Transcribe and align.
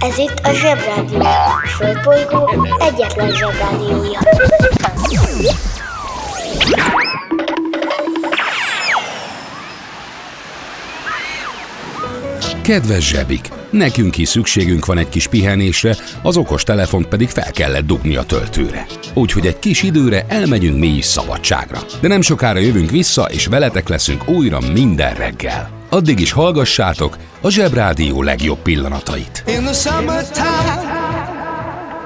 Ez 0.00 0.18
itt 0.18 0.40
a 0.42 0.52
Zsebrádió. 0.52 1.20
A 1.20 1.66
Földbolygó 1.66 2.50
egyetlen 2.78 3.30
Zsebrádiója. 3.30 4.18
Kedves 12.62 13.08
zsebik! 13.08 13.48
Nekünk 13.70 14.18
is 14.18 14.28
szükségünk 14.28 14.86
van 14.86 14.98
egy 14.98 15.08
kis 15.08 15.26
pihenésre, 15.26 15.96
az 16.22 16.36
okos 16.36 16.62
telefont 16.62 17.06
pedig 17.06 17.28
fel 17.28 17.50
kellett 17.50 17.86
dugni 17.86 18.16
a 18.16 18.22
töltőre. 18.22 18.86
Úgyhogy 19.14 19.46
egy 19.46 19.58
kis 19.58 19.82
időre 19.82 20.24
elmegyünk 20.28 20.78
mi 20.78 20.86
is 20.86 21.04
szabadságra. 21.04 21.78
De 22.00 22.08
nem 22.08 22.20
sokára 22.20 22.58
jövünk 22.58 22.90
vissza, 22.90 23.22
és 23.22 23.46
veletek 23.46 23.88
leszünk 23.88 24.28
újra 24.28 24.58
minden 24.72 25.14
reggel. 25.14 25.81
Addig 25.92 26.20
is 26.20 26.32
hallgassátok 26.32 27.16
a 27.40 27.50
Zsebrádió 27.50 28.22
legjobb 28.22 28.58
pillanatait. 28.58 29.44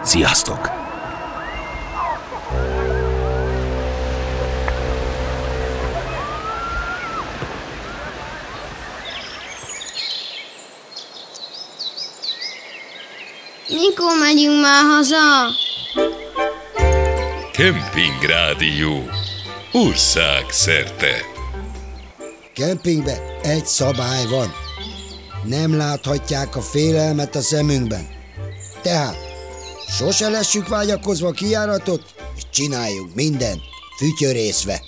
Sziasztok! 0.02 0.70
Mikor 13.68 14.18
megyünk 14.20 14.60
már 14.60 14.84
haza? 14.84 15.50
Kemping 17.52 18.23
Rádió. 18.23 19.09
Ország 22.56 22.69
szerte. 22.69 22.80
Kempingbe 22.80 23.38
egy 23.42 23.66
szabály 23.66 24.27
van. 24.27 24.52
Nem 25.45 25.77
láthatják 25.77 26.56
a 26.56 26.60
félelmet 26.60 27.37
a 27.37 27.41
szemünkben. 27.41 28.06
Tehát 28.82 29.16
sose 29.88 30.29
lessük 30.29 30.68
vágyakozva 30.68 31.29
a 31.29 31.32
kijáratot, 31.32 32.15
és 32.37 32.43
csináljunk 32.51 33.15
mindent 33.15 33.60
fütyörészve. 33.98 34.80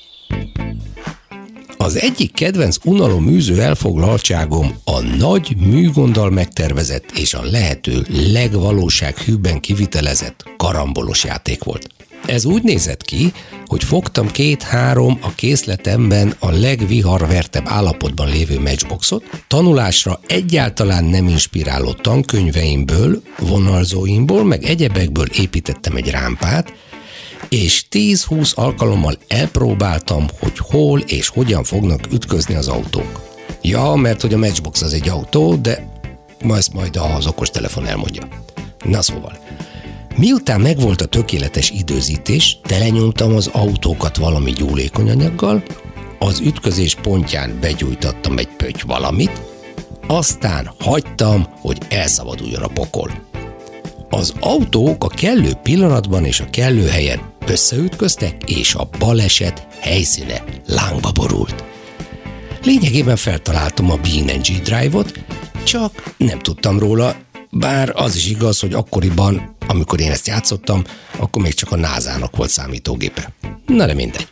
Az 1.77 1.97
egyik 1.97 2.33
kedvenc 2.33 2.77
unaloműző 2.84 3.62
elfoglaltságom 3.62 4.78
a 4.84 5.00
nagy 5.00 5.56
műgonddal 5.56 6.30
megtervezett 6.30 7.10
és 7.10 7.34
a 7.34 7.42
lehető 7.42 8.06
legvalósághűbben 8.08 9.60
kivitelezett 9.60 10.44
karambolos 10.56 11.25
játék 11.25 11.64
volt. 11.64 11.97
Ez 12.27 12.44
úgy 12.44 12.62
nézett 12.62 13.02
ki, 13.02 13.33
hogy 13.66 13.84
fogtam 13.84 14.30
két-három 14.30 15.19
a 15.20 15.34
készletemben 15.34 16.34
a 16.38 16.50
legviharvertebb 16.50 17.64
állapotban 17.66 18.28
lévő 18.28 18.60
matchboxot, 18.60 19.25
tanulásra 19.47 20.20
egyáltalán 20.27 21.05
nem 21.05 21.28
inspiráló 21.28 21.92
tankönyveimből, 21.92 23.22
vonalzóimból, 23.38 24.44
meg 24.44 24.64
egyebekből 24.64 25.27
építettem 25.27 25.97
egy 25.97 26.10
rámpát, 26.10 26.72
és 27.48 27.84
10-20 27.91 28.55
alkalommal 28.55 29.14
elpróbáltam, 29.28 30.27
hogy 30.41 30.58
hol 30.58 31.00
és 31.00 31.28
hogyan 31.28 31.64
fognak 31.64 32.12
ütközni 32.12 32.55
az 32.55 32.69
autók. 32.69 33.20
Ja, 33.62 33.94
mert 33.94 34.20
hogy 34.20 34.34
a 34.34 34.38
Matchbox 34.38 34.82
az 34.82 34.92
egy 34.92 35.08
autó, 35.08 35.55
de 35.55 35.92
ma 36.42 36.56
ezt 36.56 36.72
majd 36.72 36.98
az 37.16 37.27
okostelefon 37.27 37.86
elmondja. 37.86 38.28
Na 38.84 39.03
szóval, 39.03 39.38
miután 40.19 40.61
megvolt 40.61 41.00
a 41.00 41.06
tökéletes 41.06 41.70
időzítés, 41.70 42.58
telenyomtam 42.62 43.34
az 43.34 43.47
autókat 43.52 44.16
valami 44.16 44.50
gyúlékony 44.50 45.10
anyaggal, 45.10 45.62
az 46.19 46.41
ütközés 46.41 46.94
pontján 46.94 47.58
begyújtattam 47.60 48.38
egy 48.38 48.48
pöty 48.56 48.83
valamit, 48.86 49.41
aztán 50.06 50.70
hagytam, 50.78 51.47
hogy 51.60 51.78
elszabaduljon 51.88 52.62
a 52.62 52.69
pokol. 52.69 53.10
Az 54.10 54.33
autók 54.41 55.05
a 55.05 55.08
kellő 55.08 55.52
pillanatban 55.62 56.25
és 56.25 56.41
a 56.41 56.50
kellő 56.50 56.86
helyen 56.86 57.20
összeütköztek, 57.47 58.50
és 58.50 58.75
a 58.75 58.88
baleset 58.98 59.66
helyszíne 59.81 60.44
lángba 60.66 61.12
borult. 61.12 61.65
Lényegében 62.62 63.16
feltaláltam 63.16 63.91
a 63.91 63.97
BNG 63.97 64.62
Drive-ot, 64.62 65.12
csak 65.65 66.15
nem 66.16 66.38
tudtam 66.38 66.78
róla, 66.78 67.16
bár 67.50 67.92
az 67.94 68.16
is 68.16 68.28
igaz, 68.28 68.60
hogy 68.60 68.75
akkoriban, 68.75 69.56
amikor 69.68 70.00
én 70.00 70.10
ezt 70.10 70.26
játszottam, 70.26 70.84
akkor 71.18 71.42
még 71.42 71.54
csak 71.54 71.72
a 71.72 71.76
NASA-nak 71.76 72.36
volt 72.36 72.50
számítógépe. 72.50 73.32
Na 73.66 73.86
de 73.86 73.94
mindegy. 73.94 74.28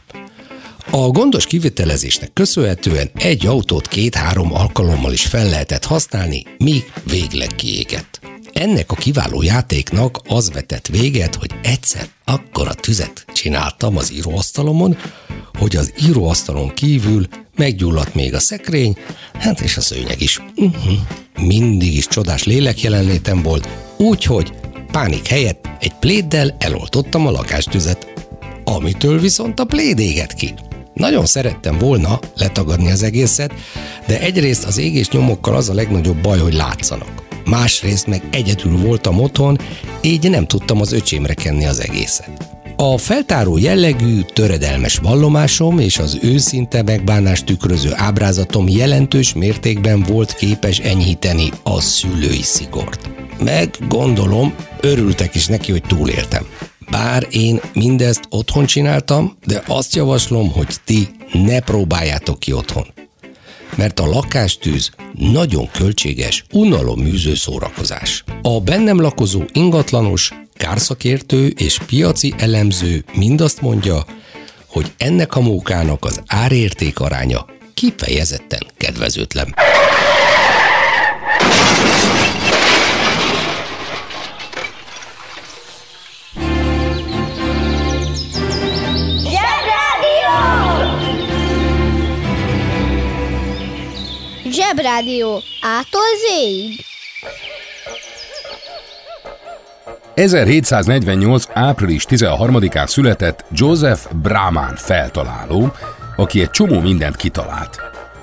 A 0.91 1.09
gondos 1.09 1.47
kivitelezésnek 1.47 2.33
köszönhetően 2.33 3.11
egy 3.15 3.47
autót 3.47 3.89
két-három 3.89 4.55
alkalommal 4.55 5.13
is 5.13 5.27
fel 5.27 5.49
lehetett 5.49 5.85
használni, 5.85 6.43
míg 6.59 6.93
végleg 7.05 7.55
kiégett. 7.55 8.21
Ennek 8.53 8.91
a 8.91 8.95
kiváló 8.95 9.43
játéknak 9.43 10.21
az 10.29 10.51
vetett 10.53 10.87
véget, 10.87 11.35
hogy 11.35 11.51
egyszer 11.63 12.09
akkora 12.25 12.75
tüzet 12.75 13.25
csináltam 13.33 13.97
az 13.97 14.13
íróasztalomon, 14.13 14.97
hogy 15.59 15.77
az 15.77 15.93
íróasztalon 16.09 16.75
kívül 16.75 17.27
meggyulladt 17.57 18.15
még 18.15 18.35
a 18.35 18.41
szekrény, 18.41 18.97
hát 19.33 19.61
és 19.61 19.77
a 19.77 19.81
szőnyeg 19.81 20.21
is. 20.21 20.43
Uh-huh. 20.57 20.99
Mindig 21.41 21.95
is 21.95 22.07
csodás 22.07 22.45
lélek 22.45 22.83
jelenlétem 22.83 23.43
volt, 23.43 23.69
úgyhogy 23.97 24.53
pánik 24.97 25.27
helyett 25.27 25.69
egy 25.81 25.95
pléddel 25.95 26.57
eloltottam 26.59 27.27
a 27.27 27.31
lakástüzet, 27.31 28.13
amitől 28.65 29.21
viszont 29.21 29.61
a 29.61 29.65
pléd 29.65 29.99
éget 29.99 30.33
ki. 30.33 30.55
Nagyon 30.95 31.27
szerettem 31.27 31.79
volna 31.79 32.19
letagadni 32.37 32.91
az 32.91 33.03
egészet, 33.03 33.53
de 34.07 34.21
egyrészt 34.21 34.65
az 34.65 34.79
égés 34.79 35.09
nyomokkal 35.09 35.55
az 35.55 35.69
a 35.69 35.75
legnagyobb 35.75 36.17
baj, 36.17 36.39
hogy 36.39 36.55
látszanak 36.55 37.27
másrészt 37.45 38.07
meg 38.07 38.23
egyedül 38.31 38.77
voltam 38.77 39.21
otthon, 39.21 39.59
így 40.01 40.31
nem 40.31 40.47
tudtam 40.47 40.81
az 40.81 40.93
öcsémre 40.93 41.35
kenni 41.35 41.67
az 41.67 41.81
egészet. 41.81 42.56
A 42.79 42.99
feltáró 42.99 43.57
jellegű, 43.59 44.21
töredelmes 44.21 44.99
vallomásom 44.99 45.79
és 45.79 45.99
az 45.99 46.19
őszinte 46.23 46.83
megbánást 46.83 47.45
tükröző 47.45 47.91
ábrázatom 47.95 48.69
jelentős 48.69 49.35
mértékben 49.35 50.03
volt 50.03 50.35
képes 50.35 50.79
enyhíteni 50.79 51.51
a 51.63 51.81
szülői 51.81 52.43
szigort. 52.43 53.11
Meg 53.45 53.71
gondolom, 53.89 54.55
örültek 54.81 55.35
is 55.35 55.47
neki, 55.47 55.71
hogy 55.71 55.83
túléltem. 55.83 56.47
Bár 56.91 57.27
én 57.31 57.61
mindezt 57.75 58.23
otthon 58.31 58.67
csináltam, 58.67 59.37
de 59.47 59.63
azt 59.67 59.95
javaslom, 59.95 60.53
hogy 60.53 60.75
ti 60.85 61.09
ne 61.33 61.61
próbáljátok 61.61 62.39
ki 62.39 62.53
otthon 62.53 62.87
mert 63.75 64.01
a 64.01 64.07
lakástűz 64.07 64.91
nagyon 65.13 65.71
költséges, 65.71 66.45
unaloműző 66.53 67.35
szórakozás. 67.35 68.25
A 68.43 68.61
bennem 68.61 69.01
lakozó 69.01 69.43
ingatlanos, 69.53 70.33
kárszakértő 70.55 71.47
és 71.47 71.79
piaci 71.87 72.35
elemző 72.39 73.05
mind 73.15 73.41
azt 73.41 73.61
mondja, 73.61 74.05
hogy 74.67 74.93
ennek 74.97 75.37
a 75.37 75.41
mókának 75.41 76.05
az 76.05 76.23
árérték 76.27 77.01
aránya 77.01 77.47
kifejezetten 77.75 78.67
kedvezőtlen. 78.77 79.55
Zsebrádió. 94.97 95.43
Ától 95.61 96.01
zéig. 96.29 96.85
1748. 100.15 101.45
április 101.53 102.05
13-án 102.09 102.87
született 102.87 103.45
Joseph 103.53 104.15
Brahman 104.15 104.75
feltaláló, 104.77 105.73
aki 106.17 106.41
egy 106.41 106.51
csomó 106.51 106.81
mindent 106.81 107.17
kitalált. 107.17 107.81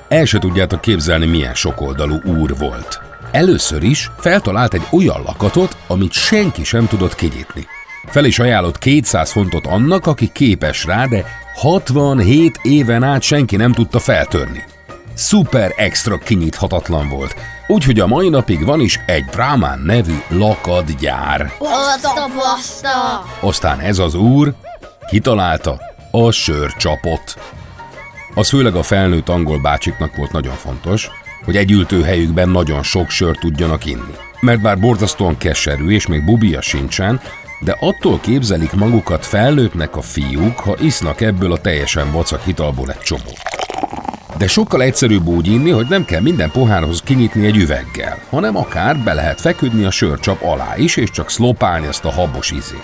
El 0.08 0.26
se 0.26 0.40
tudjátok 0.40 0.82
képzelni, 0.82 1.26
milyen 1.26 1.54
sokoldalú 1.54 2.16
úr 2.26 2.58
volt. 2.58 3.02
Először 3.32 3.84
is 3.84 4.12
feltalált 4.18 4.74
egy 4.74 4.88
olyan 4.92 5.22
lakatot, 5.22 5.78
amit 5.88 6.12
senki 6.12 6.64
sem 6.64 6.88
tudott 6.88 7.16
kinyitni. 7.16 7.68
Fel 8.06 8.26
is 8.26 8.40
ajánlott 8.40 8.78
200 8.78 9.32
fontot 9.32 9.66
annak, 9.66 10.08
aki 10.08 10.30
képes 10.32 10.86
rá, 10.86 11.06
de 11.06 11.26
67 11.56 12.60
éven 12.62 13.04
át 13.04 13.22
senki 13.22 13.56
nem 13.56 13.72
tudta 13.72 14.00
feltörni 14.00 14.64
szuper 15.14 15.74
extra 15.76 16.18
kinyithatatlan 16.18 17.10
volt. 17.10 17.36
Úgyhogy 17.68 18.00
a 18.00 18.08
mai 18.08 18.30
napig 18.30 18.66
van 18.66 18.80
is 18.80 19.00
egy 19.06 19.26
Brahman 19.26 19.80
nevű 19.80 20.18
lakadgyár. 20.28 21.52
Baszta, 21.60 22.28
baszta! 22.36 23.26
Aztán 23.40 23.80
ez 23.80 24.00
az 24.00 24.16
úr 24.16 24.54
kitalálta 25.10 25.82
a 26.12 26.32
sörcsapot. 26.32 27.38
Az 28.36 28.50
főleg 28.50 28.76
a 28.76 28.84
felnőtt 28.84 29.30
angol 29.30 29.62
bácsiknak 29.62 30.16
volt 30.16 30.32
nagyon 30.32 30.56
fontos, 30.56 31.10
hogy 31.46 31.58
egy 31.58 31.72
ültőhelyükben 31.72 32.50
nagyon 32.50 32.84
sok 32.84 33.10
sört 33.10 33.40
tudjanak 33.40 33.86
inni. 33.86 34.16
Mert 34.40 34.62
bár 34.62 34.80
borzasztóan 34.80 35.38
keserű 35.38 35.90
és 35.90 36.08
még 36.08 36.26
bubia 36.26 36.62
sincsen, 36.62 37.22
de 37.60 37.78
attól 37.80 38.20
képzelik 38.20 38.74
magukat 38.74 39.26
felnőttnek 39.26 39.96
a 39.96 40.02
fiúk, 40.02 40.60
ha 40.60 40.76
isznak 40.80 41.22
ebből 41.22 41.52
a 41.52 41.58
teljesen 41.58 42.12
vacak 42.12 42.44
hitalból 42.44 42.90
egy 42.90 43.00
csomót. 43.00 43.63
De 44.38 44.48
sokkal 44.48 44.82
egyszerűbb 44.82 45.28
úgy 45.28 45.48
inni, 45.48 45.70
hogy 45.70 45.86
nem 45.90 46.06
kell 46.06 46.22
minden 46.22 46.52
pohárhoz 46.52 47.02
kinyitni 47.02 47.46
egy 47.46 47.58
üveggel, 47.58 48.18
hanem 48.30 48.58
akár 48.58 48.98
be 48.98 49.14
lehet 49.14 49.42
feküdni 49.42 49.84
a 49.84 49.92
sörcsap 49.92 50.44
alá 50.44 50.78
is, 50.78 50.96
és 50.96 51.12
csak 51.12 51.30
szlopálni 51.30 51.88
azt 51.88 52.06
a 52.06 52.12
habos 52.12 52.52
izét. 52.52 52.84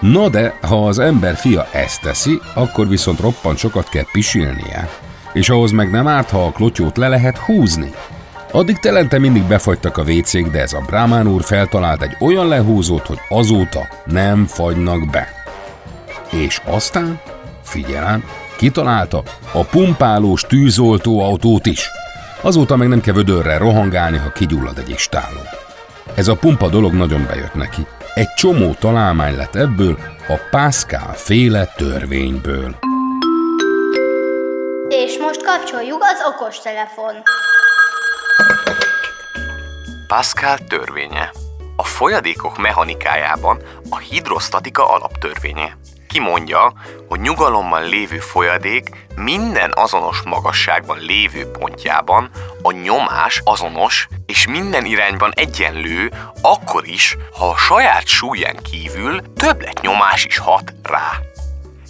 Na 0.00 0.28
de, 0.28 0.58
ha 0.62 0.86
az 0.86 0.98
ember 0.98 1.36
fia 1.36 1.66
ezt 1.72 2.00
teszi, 2.00 2.40
akkor 2.54 2.88
viszont 2.88 3.20
roppant 3.20 3.58
sokat 3.58 3.88
kell 3.88 4.04
pisilnie. 4.12 4.88
És 5.32 5.48
ahhoz 5.48 5.70
meg 5.70 5.90
nem 5.90 6.06
árt, 6.06 6.30
ha 6.30 6.44
a 6.44 6.52
klotyót 6.52 6.96
le 6.96 7.08
lehet 7.08 7.38
húzni. 7.38 7.90
Addig 8.52 8.78
telente 8.78 9.18
mindig 9.18 9.42
befagytak 9.42 9.96
a 9.96 10.04
vécék, 10.04 10.46
de 10.46 10.60
ez 10.60 10.72
a 10.72 10.82
Brahmán 10.86 11.28
úr 11.28 11.42
feltalált 11.42 12.02
egy 12.02 12.16
olyan 12.20 12.48
lehúzót, 12.48 13.06
hogy 13.06 13.18
azóta 13.28 13.88
nem 14.04 14.46
fagynak 14.46 15.10
be. 15.10 15.28
És 16.30 16.60
aztán, 16.64 17.20
figyelem, 17.62 18.24
kitalálta 18.56 19.22
a 19.52 19.64
pumpálós 19.64 20.42
tűzoltóautót 20.42 21.66
is. 21.66 21.90
Azóta 22.40 22.76
meg 22.76 22.88
nem 22.88 23.00
kell 23.00 23.14
vödörrel 23.14 23.58
rohangálni, 23.58 24.16
ha 24.16 24.32
kigyullad 24.32 24.78
egy 24.78 24.90
istáló. 24.90 25.40
Ez 26.14 26.28
a 26.28 26.36
pumpa 26.36 26.68
dolog 26.68 26.92
nagyon 26.92 27.26
bejött 27.26 27.54
neki. 27.54 27.86
Egy 28.14 28.32
csomó 28.36 28.74
találmány 28.78 29.36
lett 29.36 29.54
ebből 29.54 29.98
a 30.28 30.34
Pascal 30.50 31.12
féle 31.12 31.64
törvényből. 31.76 32.76
És 34.88 35.18
most 35.18 35.42
kapcsoljuk 35.44 36.02
az 36.02 36.32
okostelefon. 36.34 37.14
Pascal 40.06 40.58
törvénye. 40.68 41.32
A 41.76 41.84
folyadékok 41.84 42.58
mechanikájában 42.58 43.58
a 43.90 43.98
hidrostatika 43.98 44.88
alaptörvénye. 44.88 45.76
Ki 46.16 46.22
mondja, 46.22 46.72
hogy 47.08 47.20
nyugalommal 47.20 47.82
lévő 47.82 48.18
folyadék 48.18 49.06
minden 49.16 49.72
azonos 49.74 50.22
magasságban 50.24 50.98
lévő 50.98 51.46
pontjában 51.50 52.30
a 52.62 52.72
nyomás 52.72 53.40
azonos 53.44 54.08
és 54.26 54.46
minden 54.46 54.84
irányban 54.84 55.32
egyenlő, 55.34 56.12
akkor 56.42 56.88
is, 56.88 57.16
ha 57.38 57.48
a 57.48 57.56
saját 57.56 58.06
súlyán 58.06 58.56
kívül 58.70 59.32
többlet 59.32 59.80
nyomás 59.80 60.24
is 60.24 60.38
hat 60.38 60.74
rá. 60.82 61.12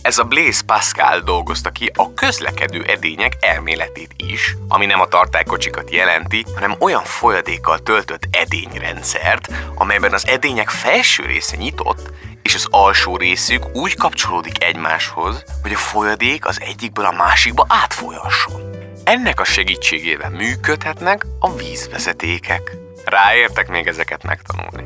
Ez 0.07 0.19
a 0.19 0.25
Blaise 0.25 0.63
Pascal 0.67 1.21
dolgozta 1.21 1.71
ki 1.71 1.91
a 1.95 2.15
közlekedő 2.15 2.83
edények 2.83 3.33
elméletét 3.41 4.15
is, 4.17 4.57
ami 4.69 4.87
nem 4.87 5.01
a 5.01 5.07
tartálykocsikat 5.07 5.91
jelenti, 5.91 6.45
hanem 6.55 6.77
olyan 6.79 7.05
folyadékkal 7.05 7.79
töltött 7.79 8.29
edényrendszert, 8.31 9.49
amelyben 9.75 10.13
az 10.13 10.27
edények 10.27 10.69
felső 10.69 11.25
része 11.25 11.57
nyitott, 11.57 12.11
és 12.43 12.55
az 12.55 12.67
alsó 12.71 13.17
részük 13.17 13.77
úgy 13.77 13.95
kapcsolódik 13.95 14.65
egymáshoz, 14.65 15.45
hogy 15.63 15.73
a 15.73 15.77
folyadék 15.77 16.47
az 16.47 16.61
egyikből 16.61 17.05
a 17.05 17.13
másikba 17.13 17.67
átfolyasson. 17.69 18.61
Ennek 19.05 19.41
a 19.41 19.45
segítségével 19.45 20.31
működhetnek 20.31 21.27
a 21.39 21.55
vízvezetékek. 21.55 22.77
Ráértek 23.05 23.69
még 23.69 23.87
ezeket 23.87 24.23
megtanulni. 24.23 24.85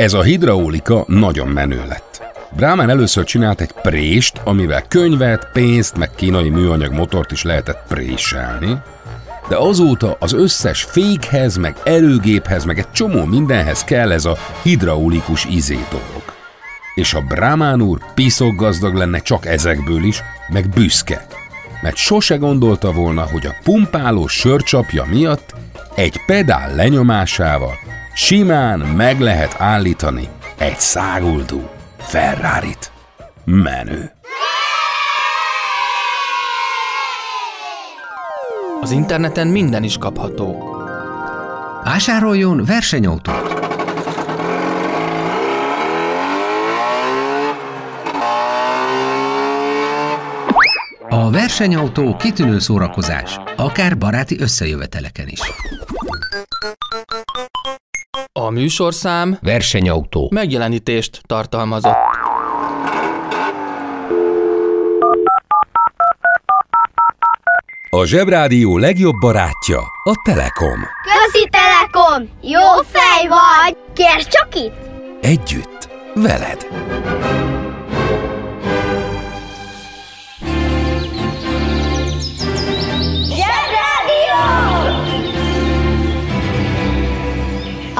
Ez 0.00 0.12
a 0.12 0.22
hidraulika 0.22 1.04
nagyon 1.06 1.48
menő 1.48 1.84
lett. 1.88 2.22
Brahman 2.56 2.90
először 2.90 3.24
csinált 3.24 3.60
egy 3.60 3.72
prést, 3.72 4.40
amivel 4.44 4.82
könyvet, 4.88 5.48
pénzt, 5.52 5.96
meg 5.96 6.10
kínai 6.14 6.48
műanyag 6.48 6.92
motort 6.92 7.32
is 7.32 7.42
lehetett 7.42 7.84
préselni, 7.88 8.76
de 9.48 9.56
azóta 9.56 10.16
az 10.20 10.32
összes 10.32 10.82
fékhez, 10.82 11.56
meg 11.56 11.76
erőgéphez, 11.84 12.64
meg 12.64 12.78
egy 12.78 12.90
csomó 12.90 13.24
mindenhez 13.24 13.84
kell 13.84 14.12
ez 14.12 14.24
a 14.24 14.36
hidraulikus 14.62 15.44
izé 15.44 15.78
dolog. 15.90 16.24
És 16.94 17.14
a 17.14 17.20
Brahman 17.20 17.82
úr 17.82 17.98
piszok 18.14 18.56
gazdag 18.56 18.94
lenne 18.94 19.18
csak 19.18 19.46
ezekből 19.46 20.04
is, 20.04 20.22
meg 20.52 20.68
büszke, 20.68 21.26
mert 21.82 21.96
sose 21.96 22.36
gondolta 22.36 22.92
volna, 22.92 23.22
hogy 23.22 23.46
a 23.46 23.56
pumpáló 23.62 24.26
sörcsapja 24.26 25.04
miatt 25.10 25.54
egy 25.94 26.20
pedál 26.26 26.74
lenyomásával 26.74 27.89
simán 28.14 28.78
meg 28.78 29.20
lehet 29.20 29.54
állítani 29.58 30.28
egy 30.58 30.80
száguldó 30.80 31.70
Ferrari-t. 31.98 32.92
Menő. 33.44 34.12
Az 38.80 38.90
interneten 38.90 39.46
minden 39.46 39.82
is 39.82 39.98
kapható. 39.98 40.76
Vásároljon 41.84 42.64
versenyautót! 42.64 43.58
A 51.08 51.30
versenyautó 51.30 52.16
kitűnő 52.16 52.58
szórakozás, 52.58 53.38
akár 53.56 53.98
baráti 53.98 54.40
összejöveteleken 54.40 55.28
is. 55.28 55.40
A 58.46 58.50
műsorszám 58.50 59.38
Versenyautó. 59.42 60.28
megjelenítést 60.34 61.20
tartalmazott. 61.26 61.96
A 67.90 68.04
Zsebrádió 68.04 68.78
legjobb 68.78 69.14
barátja 69.20 69.78
a 70.04 70.14
Telekom. 70.24 70.80
Közi 71.02 71.48
Telekom! 71.50 72.28
Jó 72.42 72.82
fej 72.90 73.28
vagy! 73.28 73.76
Kérd 73.94 74.26
csak 74.28 74.54
itt! 74.54 74.74
Együtt, 75.20 75.88
veled. 76.14 76.66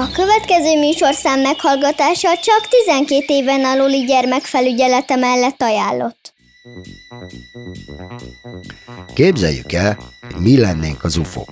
A 0.00 0.10
következő 0.12 0.78
műsorszám 0.78 1.40
meghallgatása 1.40 2.28
csak 2.28 2.68
12 2.86 3.24
éven 3.26 3.64
aluli 3.64 4.04
gyermekfelügyelete 4.04 5.16
mellett 5.16 5.62
ajánlott. 5.62 6.34
Képzeljük 9.14 9.72
el, 9.72 9.98
mi 10.38 10.58
lennénk 10.58 11.04
az 11.04 11.16
UFO. 11.16 11.44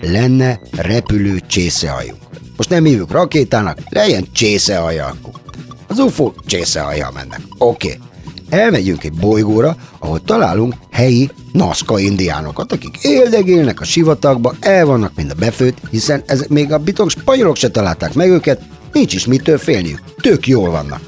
Lenne 0.00 0.60
repülő 0.76 1.40
csészehajunk. 1.40 2.22
Most 2.56 2.68
nem 2.68 2.84
hívjuk 2.84 3.10
rakétának, 3.10 3.78
legyen 3.88 4.26
csészehajakuk. 4.32 5.40
Az 5.88 5.98
UFO 5.98 6.32
csészehajjal 6.46 7.10
mennek. 7.10 7.40
Oké. 7.58 7.86
Okay. 7.86 8.11
Elmegyünk 8.52 9.04
egy 9.04 9.12
bolygóra, 9.12 9.76
ahol 9.98 10.22
találunk 10.24 10.74
helyi 10.90 11.30
Nazca 11.52 11.98
indiánokat, 11.98 12.72
akik 12.72 12.98
éldegélnek 13.02 13.80
a 13.80 13.84
sivatagba, 13.84 14.54
el 14.60 14.86
vannak 14.86 15.12
mind 15.16 15.30
a 15.30 15.34
befőtt, 15.38 15.78
hiszen 15.90 16.22
ezek 16.26 16.48
még 16.48 16.72
a 16.72 16.78
bitok 16.78 17.10
spanyolok 17.10 17.56
se 17.56 17.70
találták 17.70 18.14
meg 18.14 18.30
őket, 18.30 18.62
nincs 18.92 19.14
is 19.14 19.26
mitől 19.26 19.58
félniük, 19.58 20.02
tök 20.20 20.46
jól 20.46 20.70
vannak. 20.70 21.00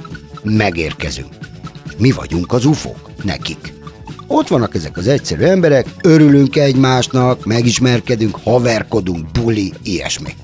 Megérkezünk. 0.43 1.29
Mi 1.99 2.11
vagyunk 2.11 2.53
az 2.53 2.65
ufók, 2.65 3.11
nekik. 3.23 3.73
Ott 4.27 4.49
vannak 4.49 4.75
ezek 4.75 4.97
az 4.97 5.07
egyszerű 5.07 5.43
emberek, 5.43 5.87
örülünk 6.03 6.57
egymásnak, 6.57 7.45
megismerkedünk, 7.45 8.39
haverkodunk, 8.45 9.31
buli, 9.31 9.73
ilyesmi. 9.83 10.35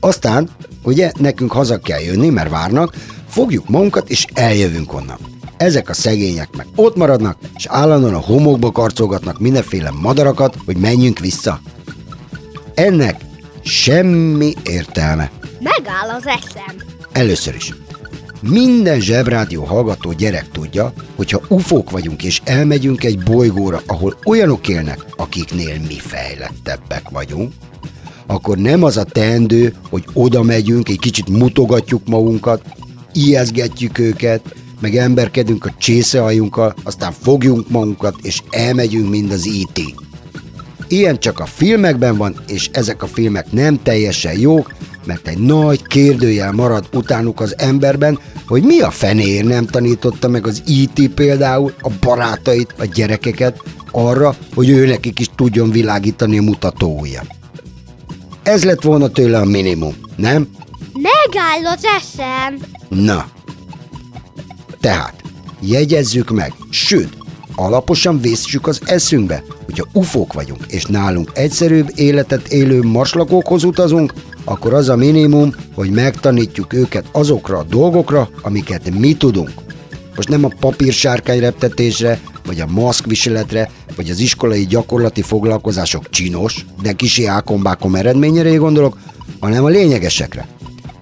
Aztán, 0.00 0.50
ugye, 0.82 1.12
nekünk 1.18 1.52
haza 1.52 1.78
kell 1.78 2.00
jönni, 2.00 2.28
mert 2.28 2.50
várnak, 2.50 2.94
fogjuk 3.28 3.68
magunkat 3.68 4.10
és 4.10 4.26
eljövünk 4.34 4.92
onnan. 4.92 5.33
Ezek 5.56 5.88
a 5.88 5.94
szegények 5.94 6.56
meg 6.56 6.66
ott 6.74 6.96
maradnak, 6.96 7.38
és 7.56 7.66
állandóan 7.66 8.14
a 8.14 8.18
homokba 8.18 8.72
karcolgatnak 8.72 9.38
mindenféle 9.38 9.90
madarakat, 9.90 10.56
hogy 10.64 10.76
menjünk 10.76 11.18
vissza. 11.18 11.60
Ennek 12.74 13.20
semmi 13.62 14.52
értelme. 14.64 15.30
Megáll 15.60 16.08
az 16.16 16.26
eszem. 16.26 16.76
Először 17.12 17.54
is. 17.54 17.74
Minden 18.40 19.00
zsebrádió 19.00 19.64
hallgató 19.64 20.12
gyerek 20.12 20.50
tudja, 20.50 20.92
hogy 21.16 21.30
ha 21.30 21.40
ufók 21.48 21.90
vagyunk 21.90 22.22
és 22.22 22.40
elmegyünk 22.44 23.04
egy 23.04 23.18
bolygóra, 23.18 23.80
ahol 23.86 24.16
olyanok 24.24 24.68
élnek, 24.68 25.04
akiknél 25.16 25.78
mi 25.88 25.98
fejlettebbek 25.98 27.08
vagyunk, 27.10 27.52
akkor 28.26 28.58
nem 28.58 28.82
az 28.82 28.96
a 28.96 29.04
teendő, 29.04 29.74
hogy 29.90 30.04
oda 30.12 30.42
megyünk, 30.42 30.88
egy 30.88 30.98
kicsit 30.98 31.28
mutogatjuk 31.28 32.06
magunkat, 32.06 32.62
ijeszgetjük 33.12 33.98
őket, 33.98 34.54
meg 34.84 34.96
emberkedünk 34.96 35.64
a 35.64 35.74
csészehajunkkal, 35.78 36.74
aztán 36.82 37.12
fogjunk 37.22 37.68
magunkat, 37.68 38.14
és 38.22 38.42
elmegyünk, 38.50 39.10
mind 39.10 39.30
az 39.30 39.46
IT. 39.46 39.94
Ilyen 40.88 41.18
csak 41.18 41.40
a 41.40 41.46
filmekben 41.46 42.16
van, 42.16 42.36
és 42.46 42.68
ezek 42.72 43.02
a 43.02 43.06
filmek 43.06 43.52
nem 43.52 43.82
teljesen 43.82 44.38
jók, 44.38 44.74
mert 45.06 45.28
egy 45.28 45.38
nagy 45.38 45.86
kérdőjel 45.86 46.52
marad 46.52 46.88
utánuk 46.92 47.40
az 47.40 47.58
emberben, 47.58 48.18
hogy 48.46 48.62
mi 48.62 48.80
a 48.80 48.90
fenéért 48.90 49.46
nem 49.46 49.66
tanította 49.66 50.28
meg 50.28 50.46
az 50.46 50.62
IT 50.66 51.08
például 51.14 51.74
a 51.80 51.90
barátait, 52.00 52.74
a 52.78 52.84
gyerekeket 52.84 53.62
arra, 53.90 54.36
hogy 54.54 54.68
ő 54.68 54.86
nekik 54.86 55.18
is 55.18 55.30
tudjon 55.36 55.70
világítani 55.70 56.38
a 56.38 56.42
mutatója. 56.42 57.22
Ez 58.42 58.64
lett 58.64 58.82
volna 58.82 59.08
tőle 59.08 59.38
a 59.38 59.44
minimum, 59.44 59.94
nem? 60.16 60.48
Megáll 60.92 61.72
az 61.74 61.84
eszem. 61.84 62.58
Na. 62.88 63.33
Tehát, 64.84 65.22
jegyezzük 65.60 66.30
meg, 66.30 66.52
sőt, 66.70 67.16
alaposan 67.54 68.20
vészsük 68.20 68.66
az 68.66 68.80
eszünkbe, 68.84 69.42
hogyha 69.64 69.86
ufók 69.92 70.32
vagyunk, 70.32 70.64
és 70.68 70.84
nálunk 70.84 71.30
egyszerűbb 71.34 71.90
életet 71.94 72.48
élő 72.48 72.82
marslakókhoz 72.82 73.64
utazunk, 73.64 74.12
akkor 74.44 74.74
az 74.74 74.88
a 74.88 74.96
minimum, 74.96 75.54
hogy 75.74 75.90
megtanítjuk 75.90 76.72
őket 76.72 77.04
azokra 77.12 77.58
a 77.58 77.62
dolgokra, 77.62 78.28
amiket 78.42 78.98
mi 78.98 79.14
tudunk. 79.14 79.50
Most 80.16 80.28
nem 80.28 80.44
a 80.44 80.54
papírsárkány 80.60 81.40
reptetésre, 81.40 82.20
vagy 82.46 82.60
a 82.60 82.66
maszkviseletre, 82.66 83.70
vagy 83.96 84.10
az 84.10 84.18
iskolai 84.18 84.66
gyakorlati 84.66 85.22
foglalkozások 85.22 86.10
csinos, 86.10 86.66
de 86.82 86.92
kisi 86.92 87.26
ákombákom 87.26 87.94
eredményére 87.94 88.54
gondolok, 88.54 88.98
hanem 89.40 89.64
a 89.64 89.68
lényegesekre. 89.68 90.46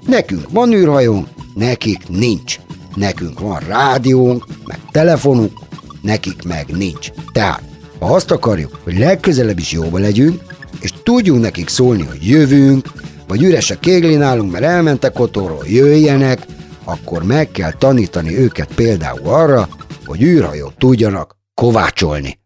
Nekünk 0.06 0.50
van 0.50 0.72
űrhajónk, 0.72 1.26
nekik 1.54 2.08
nincs. 2.08 2.58
Nekünk 2.94 3.40
van 3.40 3.58
rádiónk, 3.58 4.46
meg 4.64 4.78
telefonunk, 4.90 5.52
nekik 6.00 6.42
meg 6.42 6.66
nincs. 6.68 7.10
Tehát, 7.32 7.62
ha 7.98 8.14
azt 8.14 8.30
akarjuk, 8.30 8.78
hogy 8.84 8.98
legközelebb 8.98 9.58
is 9.58 9.72
jóba 9.72 9.98
legyünk, 9.98 10.42
és 10.80 10.92
tudjunk 11.02 11.42
nekik 11.42 11.68
szólni, 11.68 12.02
hogy 12.02 12.28
jövünk, 12.28 12.92
vagy 13.28 13.42
üres 13.42 13.70
a 13.70 13.78
kégli 13.78 14.14
nálunk, 14.14 14.52
mert 14.52 14.64
elmentek 14.64 15.18
otthonról, 15.18 15.64
jöjjenek, 15.66 16.46
akkor 16.84 17.22
meg 17.22 17.50
kell 17.50 17.72
tanítani 17.72 18.38
őket 18.38 18.74
például 18.74 19.28
arra, 19.28 19.68
hogy 20.06 20.22
űrhajót 20.22 20.74
tudjanak 20.78 21.36
kovácsolni. 21.54 22.38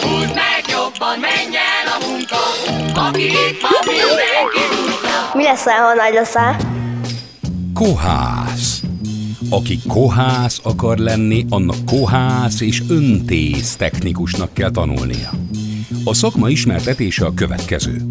Húzd 0.00 0.34
meg 0.34 0.64
jobban, 0.68 1.18
menj 1.20 1.56
el 1.56 1.86
a 1.94 2.06
munka, 2.06 2.36
aki 3.08 3.24
itt 3.24 3.60
van, 3.60 3.72
mindenki 3.86 4.62
húzza. 4.70 5.30
Mi 5.34 5.42
lesz, 5.42 5.64
ha 5.64 5.94
nagy 5.94 6.14
leszel? 6.14 6.56
Kohász. 7.74 8.39
Aki 9.52 9.78
kohász 9.88 10.60
akar 10.62 10.98
lenni, 10.98 11.46
annak 11.48 11.84
kohász 11.86 12.60
és 12.60 12.82
öntész 12.88 13.76
technikusnak 13.76 14.52
kell 14.52 14.70
tanulnia. 14.70 15.30
A 16.04 16.14
szakma 16.14 16.48
ismertetése 16.48 17.24
a 17.24 17.34
következő. 17.34 18.02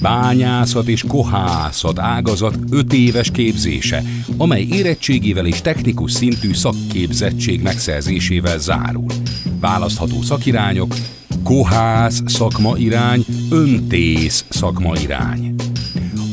Bányászat 0.00 0.88
és 0.88 1.04
kohászat 1.08 1.98
ágazat 1.98 2.58
5 2.70 2.92
éves 2.92 3.30
képzése, 3.30 4.02
amely 4.36 4.66
érettségével 4.70 5.46
és 5.46 5.60
technikus 5.60 6.12
szintű 6.12 6.52
szakképzettség 6.52 7.62
megszerzésével 7.62 8.58
zárul. 8.58 9.12
Választható 9.60 10.22
szakirányok, 10.22 10.94
kohász 11.42 12.22
szakmairány, 12.26 13.24
öntész 13.50 14.44
szakmairány. 14.48 15.54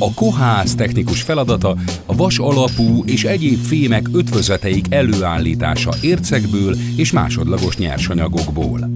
A 0.03 0.13
kohász 0.13 0.75
technikus 0.75 1.21
feladata 1.21 1.77
a 2.05 2.15
vas 2.15 2.39
alapú 2.39 3.03
és 3.05 3.23
egyéb 3.23 3.59
fémek 3.59 4.09
ötvözeteik 4.13 4.85
előállítása 4.89 5.93
ércekből 6.01 6.75
és 6.95 7.11
másodlagos 7.11 7.77
nyersanyagokból. 7.77 8.89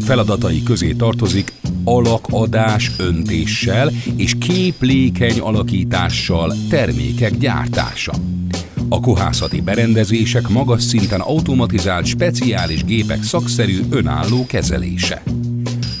Feladatai 0.00 0.62
közé 0.62 0.92
tartozik 0.92 1.52
alakadás 1.84 2.90
öntéssel 2.98 3.90
és 4.16 4.34
képlékeny 4.38 5.40
alakítással 5.40 6.54
termékek 6.68 7.38
gyártása. 7.38 8.12
A 8.88 9.00
kohászati 9.00 9.60
berendezések 9.60 10.48
magas 10.48 10.82
szinten 10.82 11.20
automatizált 11.20 12.06
speciális 12.06 12.84
gépek 12.84 13.22
szakszerű 13.22 13.80
önálló 13.90 14.46
kezelése. 14.46 15.22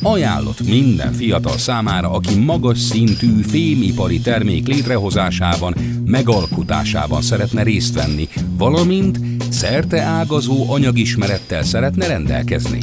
Ajánlott 0.06 0.66
minden 0.66 1.12
fiatal 1.12 1.58
számára, 1.58 2.10
aki 2.10 2.38
magas 2.38 2.78
szintű 2.78 3.42
fémipari 3.42 4.20
termék 4.20 4.66
létrehozásában, 4.66 5.74
megalkotásában 6.04 7.22
szeretne 7.22 7.62
részt 7.62 7.94
venni, 7.94 8.28
valamint 8.56 9.18
szerte 9.50 10.00
ágazó 10.00 10.72
anyagismerettel 10.72 11.62
szeretne 11.62 12.06
rendelkezni. 12.06 12.78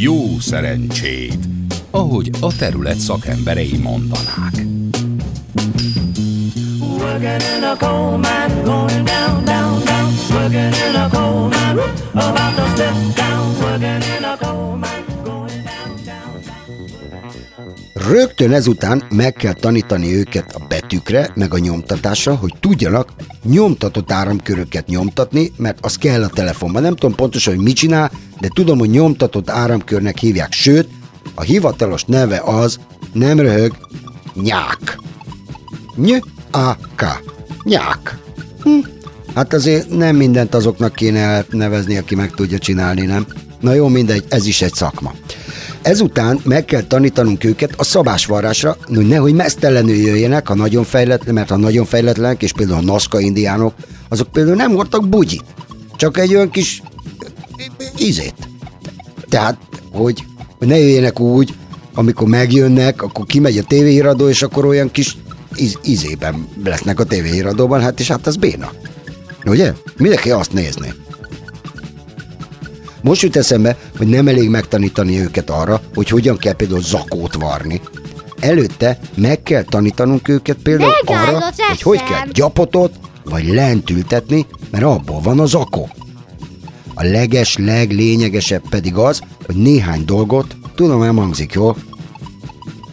Jó 0.00 0.38
szerencsét! 0.40 1.38
Ahogy 1.90 2.30
a 2.40 2.56
terület 2.56 2.98
szakemberei 2.98 3.76
mondanák. 3.82 4.66
Working 6.80 7.42
in 7.56 7.64
a 7.64 7.76
coal 7.78 8.16
mine, 8.16 8.62
going 8.64 9.04
down, 9.04 9.44
down, 9.44 9.84
down. 9.84 10.12
Working 10.30 10.74
in 10.88 10.94
a 10.94 11.08
coal 11.08 11.48
mine, 11.48 11.82
about 12.12 12.56
to 12.56 12.66
step 12.74 12.94
down. 13.14 13.28
Rögtön 18.10 18.52
ezután 18.52 19.02
meg 19.10 19.32
kell 19.32 19.52
tanítani 19.52 20.14
őket 20.14 20.54
a 20.54 20.64
betűkre, 20.68 21.30
meg 21.34 21.54
a 21.54 21.58
nyomtatásra, 21.58 22.34
hogy 22.34 22.54
tudjanak 22.60 23.08
nyomtatott 23.44 24.12
áramköröket 24.12 24.86
nyomtatni, 24.86 25.52
mert 25.56 25.78
az 25.80 25.96
kell 25.96 26.22
a 26.22 26.28
telefonban. 26.28 26.82
Nem 26.82 26.96
tudom 26.96 27.14
pontosan, 27.16 27.54
hogy 27.54 27.64
mit 27.64 27.76
csinál, 27.76 28.10
de 28.40 28.48
tudom, 28.54 28.78
hogy 28.78 28.90
nyomtatott 28.90 29.50
áramkörnek 29.50 30.18
hívják. 30.18 30.52
Sőt, 30.52 30.88
a 31.34 31.42
hivatalos 31.42 32.04
neve 32.04 32.40
az, 32.44 32.78
nem 33.12 33.40
röhög, 33.40 33.76
nyák. 34.34 34.98
Ny, 35.96 36.22
a, 36.50 36.74
k. 36.74 37.04
Nyák. 37.62 38.18
Hm. 38.62 38.78
Hát 39.34 39.52
azért 39.52 39.90
nem 39.90 40.16
mindent 40.16 40.54
azoknak 40.54 40.94
kéne 40.94 41.44
nevezni, 41.50 41.96
aki 41.96 42.14
meg 42.14 42.30
tudja 42.30 42.58
csinálni, 42.58 43.06
nem? 43.06 43.26
Na 43.60 43.72
jó, 43.72 43.88
mindegy, 43.88 44.24
ez 44.28 44.46
is 44.46 44.62
egy 44.62 44.74
szakma. 44.74 45.14
Ezután 45.88 46.40
meg 46.44 46.64
kell 46.64 46.82
tanítanunk 46.82 47.44
őket 47.44 47.74
a 47.76 47.84
szabásvarrásra, 47.84 48.76
hogy 48.86 49.06
nehogy 49.06 49.34
mesztelenül 49.34 49.94
jöjjenek, 49.94 50.48
ha 50.48 50.54
nagyon 50.54 50.84
fejletlen, 50.84 51.34
mert 51.34 51.48
ha 51.48 51.56
nagyon 51.56 51.84
fejletlenek, 51.84 52.42
és 52.42 52.52
például 52.52 52.78
a 52.78 52.82
Nazca 52.82 53.20
indiánok, 53.20 53.74
azok 54.08 54.28
például 54.28 54.56
nem 54.56 54.74
hordtak 54.74 55.08
bugyit, 55.08 55.44
csak 55.96 56.18
egy 56.18 56.34
olyan 56.34 56.50
kis 56.50 56.82
ízét. 57.98 58.34
Tehát, 59.28 59.58
hogy, 59.92 60.24
ne 60.58 60.78
jöjjenek 60.78 61.20
úgy, 61.20 61.54
amikor 61.94 62.28
megjönnek, 62.28 63.02
akkor 63.02 63.26
kimegy 63.26 63.58
a 63.58 63.62
tévéhíradó, 63.62 64.28
és 64.28 64.42
akkor 64.42 64.64
olyan 64.64 64.90
kis 64.90 65.16
íz, 65.56 65.78
ízében 65.84 66.48
lesznek 66.64 67.00
a 67.00 67.04
tévéhíradóban, 67.04 67.80
hát 67.80 68.00
és 68.00 68.08
hát 68.08 68.26
ez 68.26 68.36
béna. 68.36 68.72
Ugye? 69.46 69.72
Mindenki 69.96 70.30
azt 70.30 70.52
nézni. 70.52 70.94
Most 73.08 73.22
jut 73.22 73.36
eszembe, 73.36 73.76
hogy 73.98 74.06
nem 74.06 74.28
elég 74.28 74.48
megtanítani 74.48 75.20
őket 75.20 75.50
arra, 75.50 75.80
hogy 75.94 76.08
hogyan 76.08 76.36
kell 76.36 76.52
például 76.52 76.82
zakót 76.82 77.34
varni. 77.34 77.80
Előtte 78.40 78.98
meg 79.14 79.42
kell 79.42 79.62
tanítanunk 79.62 80.28
őket 80.28 80.56
például 80.62 80.92
Megáll 81.04 81.34
arra, 81.34 81.44
hogy 81.68 81.82
hogy 81.82 82.02
kell 82.02 82.26
gyapotot 82.32 82.94
vagy 83.24 83.46
lent 83.46 83.90
ültetni, 83.90 84.46
mert 84.70 84.84
abból 84.84 85.20
van 85.20 85.40
a 85.40 85.46
zakó. 85.46 85.88
A 86.94 87.04
leges, 87.04 87.56
leglényegesebb 87.56 88.68
pedig 88.68 88.94
az, 88.94 89.20
hogy 89.46 89.56
néhány 89.56 90.04
dolgot, 90.04 90.56
tudom, 90.74 91.00
nem 91.00 91.16
hangzik 91.16 91.52
jól, 91.52 91.76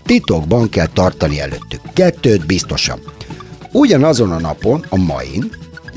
titokban 0.05 0.69
kell 0.69 0.87
tartani 0.87 1.39
előttük. 1.39 1.81
Kettőt 1.93 2.45
biztosan. 2.45 2.99
Ugyanazon 3.71 4.31
a 4.31 4.39
napon, 4.39 4.85
a 4.89 4.97
main, 4.97 5.51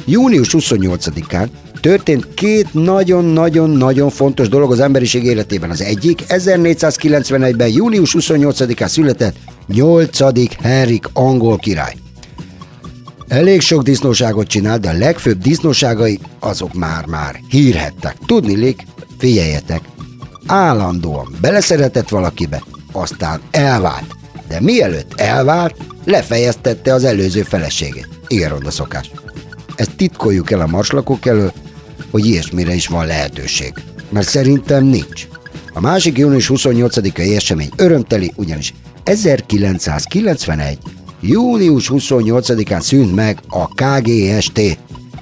június 0.05 0.49
28-án 0.53 1.49
történt 1.81 2.35
két 2.35 2.75
nagyon-nagyon-nagyon 2.75 4.11
fontos 4.11 4.49
dolog 4.49 4.73
az 4.73 4.81
emberiség 4.81 5.25
életében. 5.25 5.71
Az 5.71 5.81
egyik 5.81 6.25
1491-ben 6.29 7.69
június 7.69 8.15
28-án 8.19 8.89
született 8.89 9.37
8. 9.67 10.19
Henrik 10.63 11.05
angol 11.13 11.57
király. 11.57 11.95
Elég 13.29 13.61
sok 13.61 13.83
disznóságot 13.83 14.47
csinált, 14.47 14.81
de 14.81 14.89
a 14.89 14.99
legfőbb 14.99 15.39
disznóságai 15.39 16.19
azok 16.39 16.75
már-már 16.75 17.41
hírhettek. 17.49 18.17
Tudnilik, 18.27 18.87
figyeljetek, 19.19 19.81
állandóan 20.47 21.37
beleszeretett 21.41 22.09
valakibe, 22.09 22.63
aztán 22.93 23.41
elvált. 23.51 24.17
De 24.49 24.61
mielőtt 24.61 25.13
elvált, 25.21 25.75
lefejeztette 26.05 26.95
az 26.95 27.05
előző 27.05 27.43
feleségét. 27.43 28.09
Igen 28.27 28.49
ronda 28.49 28.71
szokás. 28.71 29.11
Ezt 29.77 29.97
titkoljuk 29.97 30.51
el 30.51 30.61
a 30.61 30.67
marslakók 30.67 31.27
elől, 31.27 31.53
hogy 32.11 32.27
ilyesmire 32.27 32.75
is 32.75 32.87
van 32.87 33.07
lehetőség. 33.07 33.73
Mert 34.09 34.29
szerintem 34.29 34.85
nincs. 34.85 35.27
A 35.73 35.81
másik 35.81 36.19
június 36.19 36.51
28-ai 36.55 37.37
esemény 37.37 37.71
örömteli, 37.77 38.33
ugyanis 38.37 38.75
1991. 39.05 40.79
június 41.21 41.91
28-án 41.95 42.81
szűnt 42.81 43.15
meg 43.15 43.39
a 43.49 43.69
KGST, 43.69 44.79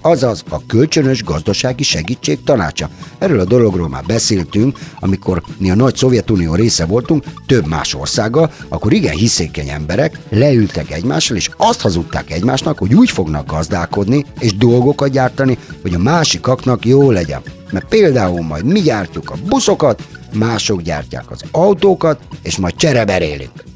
azaz 0.07 0.43
a 0.49 0.67
Kölcsönös 0.67 1.25
Gazdasági 1.25 1.83
Segítség 1.83 2.43
Tanácsa. 2.45 2.89
Erről 3.19 3.41
a 3.41 3.45
dologról 3.45 3.89
már 3.89 4.05
beszéltünk, 4.07 4.79
amikor 5.01 5.43
mi 5.59 5.71
a 5.71 5.75
nagy 5.75 5.97
Szovjetunió 5.97 6.55
része 6.55 6.87
voltunk, 6.87 7.25
több 7.47 7.67
más 7.67 7.95
országgal, 7.95 8.53
akkor 8.69 8.93
igen 8.93 9.15
hiszékeny 9.15 9.69
emberek 9.69 10.19
leültek 10.29 10.91
egymással, 10.91 11.37
és 11.37 11.51
azt 11.57 11.81
hazudták 11.81 12.31
egymásnak, 12.31 12.79
hogy 12.79 12.95
úgy 12.95 13.11
fognak 13.11 13.51
gazdálkodni 13.51 14.25
és 14.39 14.57
dolgokat 14.57 15.11
gyártani, 15.11 15.59
hogy 15.83 15.95
a 15.95 15.99
másikaknak 15.99 16.87
jó 16.87 17.11
legyen. 17.11 17.43
Mert 17.71 17.89
például 17.89 18.43
majd 18.43 18.65
mi 18.65 18.81
gyártjuk 18.81 19.31
a 19.31 19.37
buszokat, 19.49 20.03
mások 20.33 20.83
gyártják 20.83 21.31
az 21.31 21.41
autókat, 21.51 22.21
és 22.43 22.57
majd 22.57 22.75
csereberélünk. 22.75 23.75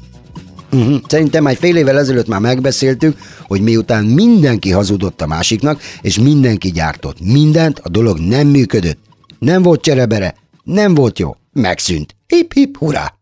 Uh-huh. 0.71 1.01
Szerintem 1.07 1.47
egy 1.47 1.57
fél 1.57 1.75
évvel 1.75 1.99
ezelőtt 1.99 2.27
már 2.27 2.39
megbeszéltük, 2.39 3.17
hogy 3.47 3.61
miután 3.61 4.05
mindenki 4.05 4.71
hazudott 4.71 5.21
a 5.21 5.27
másiknak, 5.27 5.81
és 6.01 6.19
mindenki 6.19 6.71
gyártott 6.71 7.17
mindent, 7.19 7.79
a 7.79 7.89
dolog 7.89 8.19
nem 8.19 8.47
működött. 8.47 8.99
Nem 9.39 9.61
volt 9.61 9.81
cserebere, 9.81 10.35
Nem 10.63 10.93
volt 10.93 11.19
jó. 11.19 11.35
Megszűnt. 11.53 12.15
Hip 12.27 12.53
hip 12.53 12.77
hurrá! 12.77 13.13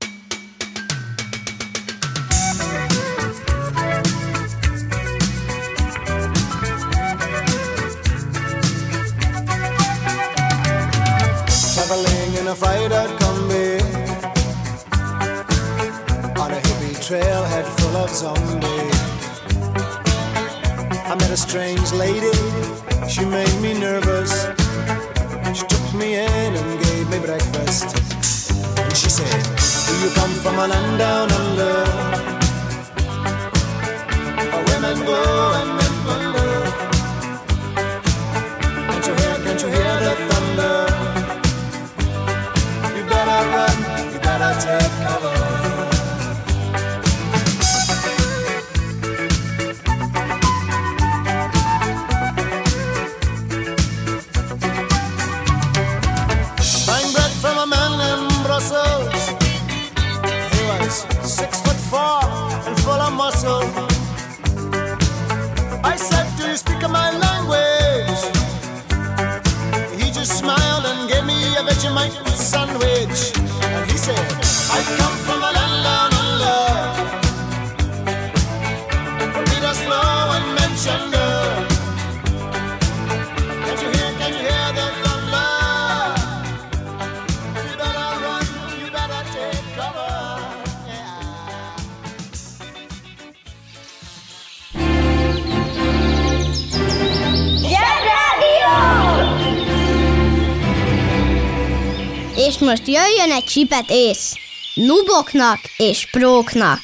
Egy 103.39 103.45
csipet 103.45 103.85
ész. 103.87 104.35
Nuboknak 104.75 105.59
és 105.77 106.07
próknak. 106.11 106.79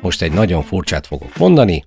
Most 0.00 0.22
egy 0.22 0.32
nagyon 0.32 0.62
furcsát 0.62 1.06
fogok 1.06 1.36
mondani. 1.36 1.84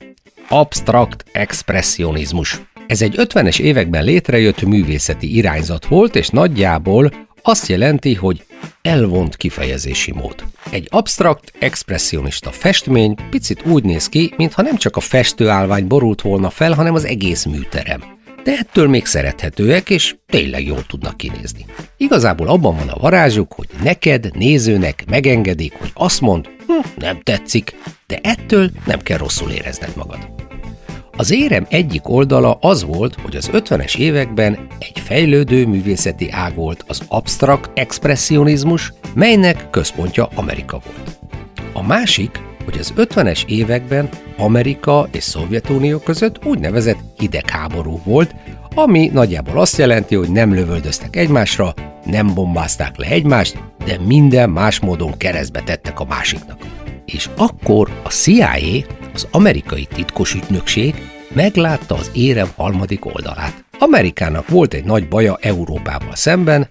Abstrakt 0.49 1.23
expressionizmus. 1.31 2.61
Ez 2.87 3.01
egy 3.01 3.15
50-es 3.17 3.59
években 3.59 4.03
létrejött 4.03 4.61
művészeti 4.61 5.35
irányzat 5.35 5.85
volt, 5.85 6.15
és 6.15 6.29
nagyjából 6.29 7.13
azt 7.41 7.67
jelenti, 7.67 8.13
hogy 8.13 8.43
elvont 8.81 9.35
kifejezési 9.35 10.11
mód. 10.11 10.35
Egy 10.69 10.87
abstrakt, 10.89 11.53
expressionista 11.59 12.51
festmény 12.51 13.15
picit 13.29 13.65
úgy 13.65 13.83
néz 13.83 14.09
ki, 14.09 14.33
mintha 14.37 14.61
nem 14.61 14.75
csak 14.75 14.95
a 14.95 14.99
festőállvány 14.99 15.87
borult 15.87 16.21
volna 16.21 16.49
fel, 16.49 16.73
hanem 16.73 16.93
az 16.93 17.05
egész 17.05 17.45
műterem. 17.45 18.19
De 18.43 18.57
ettől 18.57 18.87
még 18.87 19.05
szerethetőek, 19.05 19.89
és 19.89 20.15
tényleg 20.25 20.65
jól 20.65 20.85
tudnak 20.87 21.17
kinézni. 21.17 21.65
Igazából 21.97 22.47
abban 22.47 22.75
van 22.75 22.87
a 22.87 22.99
varázsuk, 22.99 23.53
hogy 23.53 23.67
neked, 23.83 24.29
nézőnek 24.33 25.03
megengedik, 25.09 25.73
hogy 25.73 25.91
azt 25.93 26.21
mond, 26.21 26.49
hm, 26.67 26.87
nem 26.95 27.19
tetszik, 27.23 27.75
de 28.07 28.19
ettől 28.23 28.69
nem 28.85 28.99
kell 28.99 29.17
rosszul 29.17 29.51
érezned 29.51 29.91
magad. 29.95 30.29
Az 31.17 31.31
érem 31.31 31.65
egyik 31.69 32.09
oldala 32.09 32.57
az 32.61 32.83
volt, 32.83 33.15
hogy 33.21 33.35
az 33.35 33.49
50-es 33.53 33.97
években 33.97 34.67
egy 34.79 34.99
fejlődő 34.99 35.65
művészeti 35.65 36.29
ág 36.31 36.55
volt 36.55 36.83
az 36.87 37.01
abstrakt 37.07 37.79
expressionizmus, 37.79 38.93
melynek 39.13 39.69
központja 39.69 40.29
Amerika 40.35 40.81
volt. 40.85 41.19
A 41.73 41.83
másik, 41.83 42.39
hogy 42.63 42.77
az 42.79 42.93
50-es 42.97 43.45
években 43.47 44.09
Amerika 44.37 45.07
és 45.11 45.23
Szovjetunió 45.23 45.99
között 45.99 46.45
úgynevezett 46.45 46.99
hidegháború 47.17 48.01
volt, 48.03 48.35
ami 48.75 49.09
nagyjából 49.13 49.59
azt 49.59 49.77
jelenti, 49.77 50.15
hogy 50.15 50.31
nem 50.31 50.53
lövöldöztek 50.53 51.15
egymásra, 51.15 51.73
nem 52.05 52.33
bombázták 52.33 52.97
le 52.97 53.07
egymást, 53.07 53.57
de 53.85 53.97
minden 54.05 54.49
más 54.49 54.79
módon 54.79 55.17
keresztbe 55.17 55.61
tettek 55.61 55.99
a 55.99 56.05
másiknak. 56.05 56.57
És 57.05 57.29
akkor 57.37 57.89
a 58.03 58.09
CIA, 58.09 58.57
az 59.13 59.27
amerikai 59.31 59.85
titkos 59.85 60.33
ügynökség 60.33 60.95
meglátta 61.33 61.95
az 61.95 62.11
érem 62.13 62.49
harmadik 62.55 63.05
oldalát. 63.05 63.63
Amerikának 63.79 64.47
volt 64.47 64.73
egy 64.73 64.83
nagy 64.83 65.07
baja 65.07 65.37
Európával 65.41 66.15
szemben, 66.15 66.67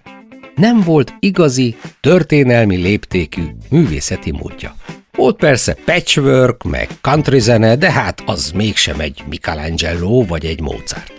nem 0.55 0.81
volt 0.81 1.15
igazi, 1.21 1.77
történelmi 2.01 2.77
léptékű 2.77 3.43
művészeti 3.71 4.31
módja. 4.31 4.75
Volt 5.21 5.37
persze 5.37 5.77
patchwork, 5.85 6.63
meg 6.63 6.89
country 7.01 7.39
zene, 7.39 7.77
de 7.77 7.91
hát 7.93 8.23
az 8.27 8.51
mégsem 8.51 9.01
egy 9.01 9.23
Michelangelo 9.29 10.25
vagy 10.25 10.45
egy 10.45 10.61
Mozart. 10.61 11.13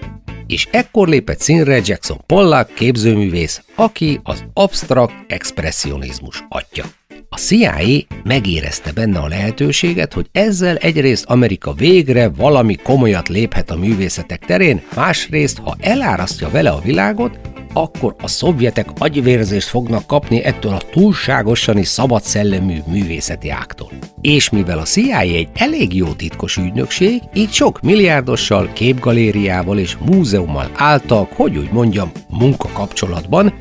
És 0.47 0.67
ekkor 0.71 1.07
lépett 1.07 1.39
színre 1.39 1.79
Jackson 1.83 2.21
Pollock 2.25 2.73
képzőművész, 2.73 3.61
aki 3.75 4.19
az 4.23 4.43
abstrakt 4.53 5.13
expressionizmus 5.27 6.43
atya. 6.49 6.83
A 7.29 7.37
CIA 7.37 8.03
megérezte 8.23 8.91
benne 8.91 9.19
a 9.19 9.27
lehetőséget, 9.27 10.13
hogy 10.13 10.27
ezzel 10.31 10.75
egyrészt 10.75 11.25
Amerika 11.25 11.73
végre 11.73 12.29
valami 12.29 12.75
komolyat 12.75 13.29
léphet 13.29 13.71
a 13.71 13.77
művészetek 13.77 14.45
terén, 14.45 14.81
másrészt, 14.95 15.57
ha 15.57 15.75
elárasztja 15.79 16.49
vele 16.49 16.69
a 16.69 16.81
világot, 16.81 17.39
akkor 17.73 18.15
a 18.21 18.27
szovjetek 18.27 18.87
agyvérzést 18.97 19.67
fognak 19.67 20.07
kapni 20.07 20.43
ettől 20.43 20.73
a 20.73 20.81
túlságosan 20.91 21.77
is 21.77 21.87
szabad 21.87 22.21
szellemű 22.21 22.77
művészeti 22.87 23.49
ágtól. 23.49 23.91
És 24.21 24.49
mivel 24.49 24.79
a 24.79 24.83
CIA 24.83 25.19
egy 25.19 25.49
elég 25.53 25.95
jó 25.95 26.13
titkos 26.13 26.57
ügynökség, 26.57 27.21
így 27.33 27.51
sok 27.51 27.81
milliárdossal, 27.81 28.69
képgalériával 28.73 29.77
és 29.77 29.97
múzeummal 29.97 30.69
álltak, 30.75 31.31
hogy 31.33 31.57
úgy 31.57 31.71
mondjam, 31.71 32.11
munkakapcsolatban, 32.29 33.53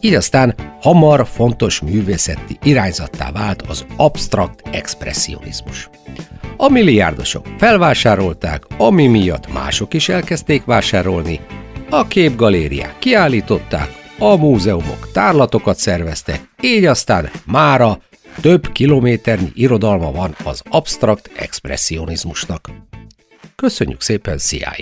így 0.00 0.14
aztán 0.14 0.54
hamar 0.80 1.26
fontos 1.26 1.80
művészeti 1.80 2.58
irányzattá 2.62 3.32
vált 3.32 3.62
az 3.62 3.86
abstrakt 3.96 4.62
expressionizmus. 4.70 5.90
A 6.56 6.68
milliárdosok 6.68 7.46
felvásárolták, 7.58 8.64
ami 8.78 9.06
miatt 9.06 9.52
mások 9.52 9.94
is 9.94 10.08
elkezdték 10.08 10.64
vásárolni, 10.64 11.40
a 11.90 12.06
képgalériák 12.06 12.98
kiállították, 12.98 14.14
a 14.18 14.36
múzeumok 14.36 15.12
tárlatokat 15.12 15.76
szerveztek, 15.76 16.40
így 16.60 16.84
aztán 16.84 17.30
mára 17.46 17.98
több 18.40 18.72
kilométernyi 18.72 19.50
irodalma 19.54 20.12
van 20.12 20.34
az 20.44 20.62
abstrakt 20.68 21.30
expressionizmusnak. 21.36 22.70
Köszönjük 23.56 24.00
szépen, 24.00 24.38
CIA! 24.38 24.72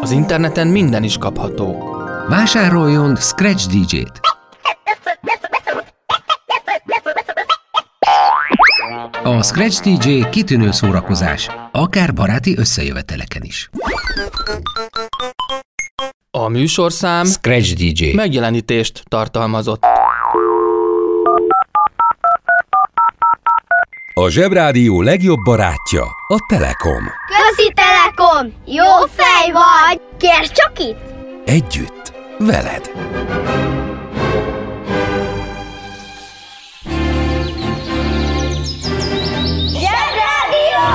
Az 0.00 0.10
interneten 0.10 0.66
minden 0.66 1.02
is 1.02 1.18
kapható. 1.18 1.96
Vásároljon 2.28 3.16
Scratch 3.16 3.68
DJ-t! 3.68 4.20
A 9.22 9.42
Scratch 9.42 9.82
DJ 9.82 10.28
kitűnő 10.30 10.70
szórakozás, 10.70 11.48
akár 11.72 12.14
baráti 12.14 12.58
összejöveteleken 12.58 13.42
is. 13.42 13.70
A 16.38 16.48
műsorszám 16.48 17.24
Scratch 17.24 17.74
DJ. 17.74 18.14
megjelenítést 18.14 19.02
tartalmazott. 19.08 19.82
A 24.14 24.28
Zsebrádió 24.28 25.02
legjobb 25.02 25.38
barátja 25.44 26.04
a 26.28 26.36
Telekom. 26.48 27.04
Közi 27.26 27.72
Telekom! 27.74 28.52
Jó 28.66 29.06
fej 29.14 29.52
vagy! 29.52 30.00
Kérd 30.18 30.52
csak 30.52 30.72
itt! 30.78 30.98
Együtt, 31.44 32.12
veled. 32.38 32.90
Zsebrádió! 39.72 40.86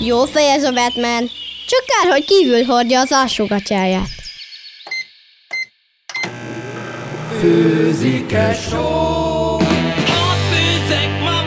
Jó 0.00 0.24
fej 0.24 0.50
ez 0.50 0.64
a 0.64 0.72
Batman. 0.72 1.30
Csak 1.68 1.84
kár, 1.86 2.12
hogy 2.12 2.24
kívül 2.24 2.64
hordja 2.64 3.00
az 3.00 3.12
alsógatyáját. 3.12 4.10
Főzik-e 7.40 8.54
só? 8.54 9.54
Ott 9.54 10.42
főzek 10.52 11.20
ma. 11.20 11.38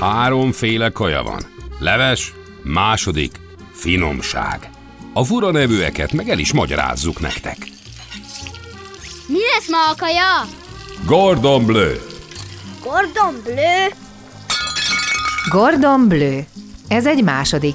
Háromféle 0.00 0.90
kaja 0.90 1.22
van. 1.22 1.42
Leves, 1.78 2.32
második, 2.62 3.32
finomság. 3.72 4.70
A 5.12 5.24
fura 5.24 5.50
nevűeket 5.50 6.12
meg 6.12 6.28
el 6.28 6.38
is 6.38 6.52
magyarázzuk 6.52 7.20
nektek. 7.20 7.56
Mi 9.26 9.38
lesz 9.54 9.68
ma 9.68 9.90
a 9.90 9.94
kaja? 9.96 10.48
Gordon 11.06 11.66
Bleu. 11.66 12.07
Gordon 12.82 13.42
Bleu. 13.44 13.88
Gordon 15.50 16.08
Bleu. 16.08 16.40
Ez 16.88 17.06
egy 17.06 17.24
második. 17.24 17.74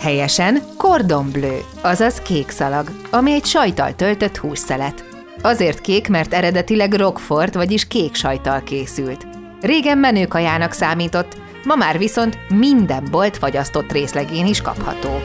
Helyesen 0.00 0.62
Cordon 0.76 1.30
Bleu, 1.30 1.60
azaz 1.80 2.16
kék 2.18 2.50
szalag, 2.50 2.90
ami 3.10 3.32
egy 3.32 3.44
sajtal 3.44 3.94
töltött 3.94 4.36
hússzelet. 4.36 5.04
Azért 5.42 5.80
kék, 5.80 6.08
mert 6.08 6.34
eredetileg 6.34 6.92
Rockford, 6.92 7.56
vagyis 7.56 7.86
kék 7.86 8.14
sajtal 8.14 8.62
készült. 8.62 9.26
Régen 9.60 9.98
menőkajának 9.98 10.72
számított, 10.72 11.36
ma 11.64 11.74
már 11.74 11.98
viszont 11.98 12.38
minden 12.48 13.08
bolt 13.10 13.36
fagyasztott 13.36 13.92
részlegén 13.92 14.46
is 14.46 14.60
kapható. 14.60 15.20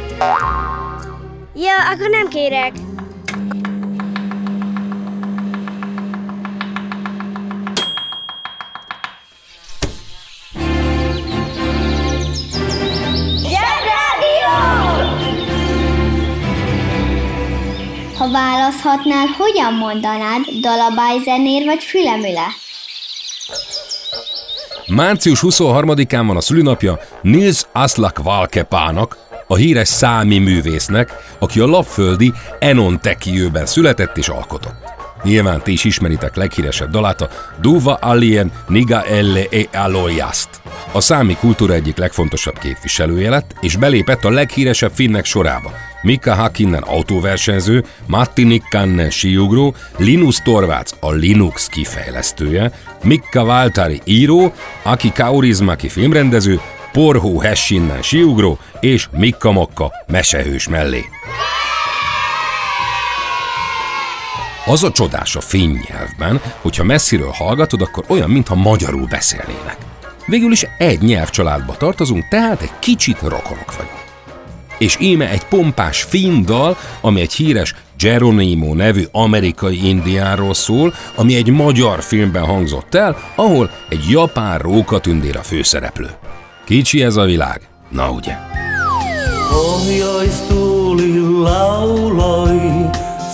Ja, 1.55 1.89
akkor 1.93 2.09
nem 2.09 2.27
kérek. 2.27 2.71
Választhatnál, 18.37 19.25
hogyan 19.37 19.73
mondanád, 19.73 20.41
dalabájzenér 20.61 21.65
vagy 21.65 21.83
fülemüle? 21.83 22.47
Március 24.87 25.39
23-án 25.43 26.23
van 26.27 26.35
a 26.35 26.41
szülinapja 26.41 26.99
Nils 27.21 27.61
Aslak 27.71 28.23
Valkepának, 28.23 29.17
a 29.47 29.55
híres 29.55 29.87
számi 29.87 30.37
művésznek, 30.37 31.13
aki 31.39 31.59
a 31.59 31.65
lapföldi 31.65 32.33
Enon 32.59 32.99
Tekiőben 33.01 33.65
született 33.65 34.17
és 34.17 34.29
alkotott. 34.29 34.95
Nyilván 35.23 35.61
ti 35.61 35.71
is 35.71 35.83
ismeritek 35.83 36.35
leghíresebb 36.35 36.91
dalát, 36.91 37.21
a 37.21 37.29
Duva 37.61 37.93
Alien 37.93 38.51
Niga 38.67 39.03
Elle 39.03 39.43
e 39.51 39.79
Aloyast. 39.79 40.49
A 40.91 41.01
számi 41.01 41.35
kultúra 41.35 41.73
egyik 41.73 41.97
legfontosabb 41.97 42.59
képviselője 42.59 43.29
lett, 43.29 43.55
és 43.61 43.75
belépett 43.75 44.23
a 44.23 44.29
leghíresebb 44.29 44.91
finnek 44.93 45.25
sorába. 45.25 45.71
Mika 46.01 46.33
Hakkinen 46.33 46.81
autóversenyző, 46.81 47.85
Matti 48.05 48.43
Nikkanen 48.43 49.09
síugró, 49.09 49.75
Linus 49.97 50.37
Torvalds 50.37 50.91
a 50.99 51.11
Linux 51.11 51.67
kifejlesztője, 51.67 52.71
Mikka 53.03 53.43
Valtari 53.43 54.01
író, 54.03 54.53
Aki 54.83 55.11
Kaurismaki 55.11 55.89
filmrendező, 55.89 56.59
Porhó 56.91 57.39
Hessinnen 57.39 58.01
síugró 58.01 58.59
és 58.79 59.07
Mikka 59.11 59.51
Mokka 59.51 59.91
mesehős 60.07 60.67
mellé. 60.67 61.05
Az 64.65 64.83
a 64.83 64.91
csodás 64.91 65.35
a 65.35 65.41
finn 65.41 65.77
nyelvben, 65.89 66.41
hogyha 66.61 66.83
messziről 66.83 67.31
hallgatod, 67.31 67.81
akkor 67.81 68.03
olyan, 68.07 68.29
mintha 68.29 68.55
magyarul 68.55 69.07
beszélnének. 69.09 69.77
Végül 70.25 70.51
is 70.51 70.65
egy 70.77 71.01
nyelvcsaládba 71.01 71.77
tartozunk, 71.77 72.27
tehát 72.27 72.61
egy 72.61 72.79
kicsit 72.79 73.21
rokonok 73.21 73.75
vagyunk. 73.75 74.06
És 74.77 74.97
íme 74.99 75.29
egy 75.29 75.43
pompás 75.43 76.01
finn 76.03 76.45
dal, 76.45 76.77
ami 77.01 77.21
egy 77.21 77.33
híres 77.33 77.75
Geronimo 77.97 78.73
nevű 78.73 79.03
amerikai 79.11 79.87
indiáról 79.87 80.53
szól, 80.53 80.93
ami 81.15 81.35
egy 81.35 81.49
magyar 81.49 82.03
filmben 82.03 82.43
hangzott 82.45 82.95
el, 82.95 83.17
ahol 83.35 83.71
egy 83.89 84.09
japán 84.09 84.59
rókatündér 84.59 85.37
a 85.37 85.43
főszereplő. 85.43 86.09
Kicsi 86.65 87.03
ez 87.03 87.15
a 87.15 87.23
világ? 87.23 87.61
Na 87.89 88.11
ugye? 88.11 88.35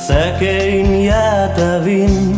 Säkein 0.07 1.01
jäätävin. 1.01 2.32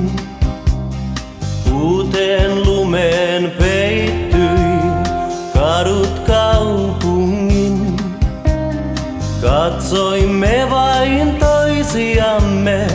Katsoimme 9.85 10.67
vain 10.69 11.35
toisiamme, 11.35 12.87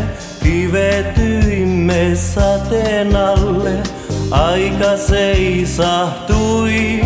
kivetyimme 0.42 2.10
sateen 2.14 3.16
alle. 3.16 3.72
Aika 4.30 4.96
seisahtui, 4.96 7.00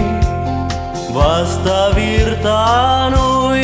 vasta 1.15 1.95
virtaanui. 1.95 3.63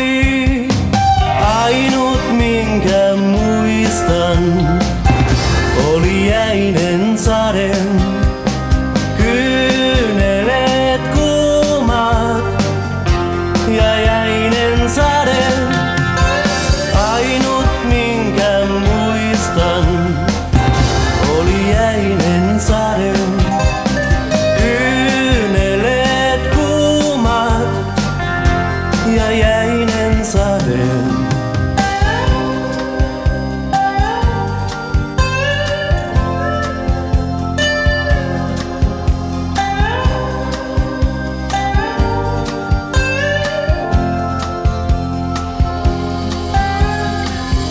Ainut 1.65 2.33
minkä 2.33 3.17
muistan 3.17 4.70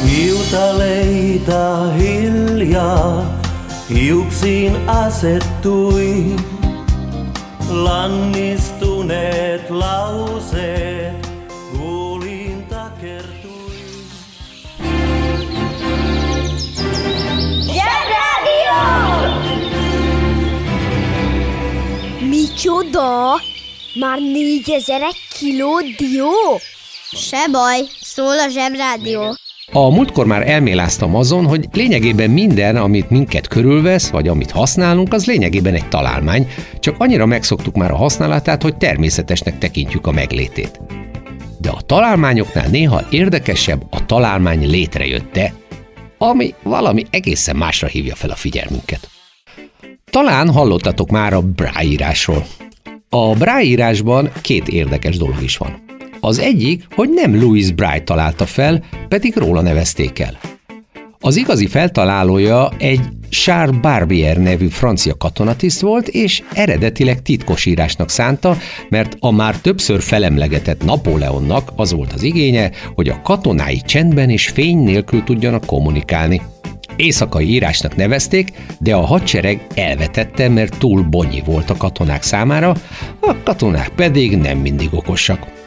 Hiutaleita 0.10 1.92
hiljaa 1.98 3.40
hiuksiin 3.90 4.90
asettui. 4.90 6.36
Lannistuneet 7.70 9.70
lauseet 9.70 11.30
huuliin 11.78 12.64
takertui. 12.64 13.82
Zsebrádió! 17.62 18.82
Micsoda? 22.30 23.42
Már 23.94 24.20
négyezer 24.20 25.02
kiló 25.40 25.80
dió? 25.98 26.32
Se 27.12 27.48
baj, 27.52 27.80
szól 28.02 28.40
a 28.40 28.50
Zsebrádió. 28.50 29.36
A 29.72 29.90
múltkor 29.90 30.26
már 30.26 30.50
elméláztam 30.50 31.16
azon, 31.16 31.46
hogy 31.46 31.68
lényegében 31.72 32.30
minden, 32.30 32.76
amit 32.76 33.10
minket 33.10 33.48
körülvesz, 33.48 34.10
vagy 34.10 34.28
amit 34.28 34.52
használunk, 34.52 35.14
az 35.14 35.26
lényegében 35.26 35.74
egy 35.74 35.88
találmány, 35.88 36.48
csak 36.80 36.96
annyira 36.98 37.26
megszoktuk 37.26 37.76
már 37.76 37.92
a 37.92 37.96
használatát, 37.96 38.62
hogy 38.62 38.78
természetesnek 38.78 39.58
tekintjük 39.58 40.08
a 40.08 40.12
meglétét. 40.12 40.80
De 41.62 41.70
a 41.70 41.82
találmányoknál 41.82 42.68
néha 42.68 43.02
érdekesebb 43.10 43.86
a 43.90 44.06
találmány 44.06 44.70
létrejötte, 44.70 45.54
ami 46.18 46.54
valami 46.64 47.06
egészen 47.10 47.56
másra 47.56 47.88
hívja 47.88 48.16
fel 48.16 48.30
a 48.30 48.36
figyelmünket. 48.36 49.10
Talán 50.12 50.52
hallottatok 50.52 51.10
már 51.10 51.34
a 51.34 51.42
Braille 51.42 51.92
írásról. 51.92 52.46
A 53.10 53.34
Braille 53.34 53.70
írásban 53.70 54.32
két 54.42 54.68
érdekes 54.68 55.18
dolog 55.18 55.42
is 55.42 55.58
van. 55.58 55.82
Az 56.22 56.40
egyik, 56.40 56.88
hogy 56.96 57.10
nem 57.10 57.40
Louis 57.40 57.72
Braille 57.72 58.04
találta 58.04 58.46
fel, 58.46 58.84
pedig 59.08 59.36
róla 59.36 59.62
nevezték 59.62 60.20
el. 60.20 60.40
Az 61.20 61.36
igazi 61.36 61.68
feltalálója 61.68 62.70
egy 62.78 63.02
Charles 63.30 63.80
Barbier 63.80 64.38
nevű 64.38 64.68
francia 64.68 65.18
katonatiszt 65.18 65.82
volt, 65.82 66.08
és 66.08 66.44
eredetileg 66.54 67.22
titkosírásnak 67.22 68.10
szánta, 68.10 68.58
mert 68.90 69.18
a 69.20 69.32
már 69.32 69.58
többször 69.58 70.02
felemlegetett 70.02 70.86
Napóleonnak 70.86 71.72
az 71.76 71.92
volt 71.92 72.14
az 72.14 72.24
igénye, 72.24 72.72
hogy 72.96 73.10
a 73.10 73.22
katonái 73.22 73.82
csendben 73.86 74.30
és 74.30 74.48
fény 74.48 74.78
nélkül 74.78 75.24
tudjanak 75.24 75.66
kommunikálni. 75.66 76.42
Éjszakai 76.96 77.50
írásnak 77.50 77.96
nevezték, 77.96 78.52
de 78.80 78.96
a 78.96 79.06
hadsereg 79.06 79.68
elvetette, 79.76 80.50
mert 80.50 80.78
túl 80.78 81.02
bonyi 81.04 81.42
volt 81.46 81.70
a 81.70 81.78
katonák 81.78 82.24
számára, 82.24 82.76
a 83.20 83.36
katonák 83.44 83.90
pedig 83.90 84.38
nem 84.38 84.58
mindig 84.58 84.90
okosak. 84.92 85.59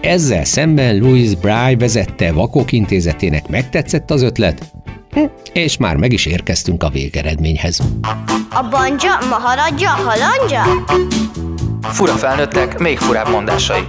Ezzel 0.00 0.44
szemben 0.44 0.98
Louis 0.98 1.34
Bry 1.34 1.76
vezette 1.78 2.32
Vakok 2.32 2.72
Intézetének 2.72 3.48
megtetszett 3.48 4.10
az 4.10 4.22
ötlet, 4.22 4.72
hm, 5.10 5.24
és 5.52 5.76
már 5.76 5.96
meg 5.96 6.12
is 6.12 6.26
érkeztünk 6.26 6.82
a 6.82 6.88
végeredményhez. 6.88 7.80
A 8.50 8.68
banja, 8.70 9.18
maharadja, 9.28 9.88
halandja? 9.88 10.62
Fura 11.82 12.12
felnőttek, 12.12 12.78
még 12.78 12.98
furább 12.98 13.28
mondásai. 13.30 13.82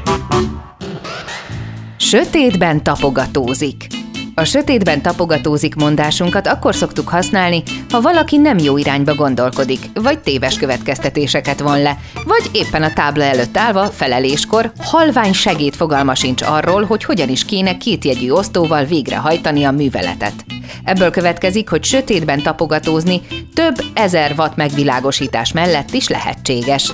Sötétben 1.98 2.84
tapogatózik. 2.84 3.88
A 4.36 4.44
sötétben 4.44 5.02
tapogatózik 5.02 5.76
mondásunkat 5.76 6.48
akkor 6.48 6.76
szoktuk 6.76 7.10
használni, 7.10 7.64
ha 7.90 8.02
valaki 8.02 8.38
nem 8.38 8.58
jó 8.58 8.78
irányba 8.78 9.16
gondolkodik, 9.16 9.80
vagy 9.94 10.20
téves 10.20 10.58
következtetéseket 10.58 11.60
von 11.60 11.82
le, 11.82 11.98
vagy 12.26 12.50
éppen 12.52 12.84
a 12.84 12.94
tábla 12.94 13.24
előtt 13.24 13.58
állva 13.58 13.86
feleléskor 13.86 14.72
halvány 14.80 15.34
segéd 15.34 15.74
fogalma 15.74 16.16
sincs 16.16 16.42
arról, 16.42 16.84
hogy 16.84 17.04
hogyan 17.04 17.30
is 17.30 17.46
kéne 17.46 17.78
kétjegyű 17.78 18.30
osztóval 18.30 18.84
végrehajtani 18.84 19.64
a 19.64 19.72
műveletet. 19.72 20.46
Ebből 20.84 21.12
következik, 21.12 21.70
hogy 21.70 21.84
sötétben 21.84 22.42
tapogatózni 22.42 23.22
több 23.54 23.76
ezer 23.94 24.34
watt 24.38 24.56
megvilágosítás 24.56 25.52
mellett 25.52 25.94
is 25.94 26.08
lehetséges. 26.08 26.94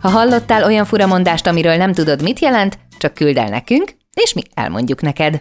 Ha 0.00 0.08
hallottál 0.08 0.64
olyan 0.64 0.84
furamondást, 0.84 1.46
amiről 1.46 1.76
nem 1.76 1.92
tudod, 1.92 2.22
mit 2.22 2.38
jelent, 2.38 2.78
csak 2.98 3.14
küld 3.14 3.36
el 3.36 3.48
nekünk, 3.48 3.94
és 4.14 4.32
mi 4.32 4.42
elmondjuk 4.54 5.00
neked. 5.00 5.38